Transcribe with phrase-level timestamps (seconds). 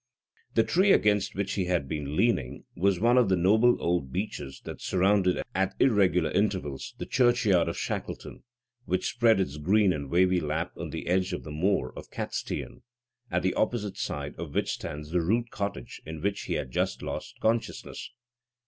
[0.55, 4.59] The tree against which he had been leaning was one of the noble old beeches
[4.65, 8.41] that surround at irregular intervals the churchyard of Shackleton,
[8.85, 12.81] which spreads its green and wavy lap on the edge of the Moor of Catstean,
[13.29, 17.03] at the opposite side of which stands the rude cottage in which he had just
[17.03, 18.09] lost consciousness.